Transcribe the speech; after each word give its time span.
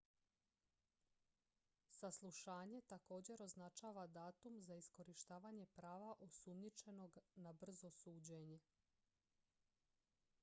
saslušanje 1.91 2.81
također 2.87 3.41
označava 3.43 4.07
datum 4.07 4.59
za 4.61 4.75
iskorištavanje 4.75 5.65
prava 5.65 6.15
osumnjičenog 6.19 7.17
na 7.35 7.53
brzo 7.53 7.91
suđenje 7.91 8.59